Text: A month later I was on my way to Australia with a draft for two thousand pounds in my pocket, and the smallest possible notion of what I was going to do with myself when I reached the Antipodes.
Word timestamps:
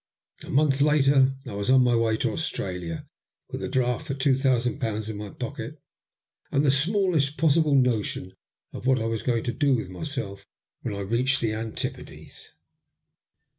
A 0.41 0.49
month 0.49 0.81
later 0.81 1.35
I 1.45 1.53
was 1.53 1.69
on 1.69 1.83
my 1.83 1.95
way 1.95 2.17
to 2.17 2.31
Australia 2.31 3.05
with 3.51 3.61
a 3.61 3.69
draft 3.69 4.07
for 4.07 4.15
two 4.15 4.35
thousand 4.35 4.79
pounds 4.79 5.09
in 5.09 5.17
my 5.17 5.29
pocket, 5.29 5.77
and 6.51 6.65
the 6.65 6.71
smallest 6.71 7.37
possible 7.37 7.75
notion 7.75 8.31
of 8.73 8.87
what 8.87 8.99
I 8.99 9.05
was 9.05 9.21
going 9.21 9.43
to 9.43 9.53
do 9.53 9.75
with 9.75 9.89
myself 9.91 10.47
when 10.81 10.95
I 10.95 11.01
reached 11.01 11.39
the 11.39 11.53
Antipodes. 11.53 12.49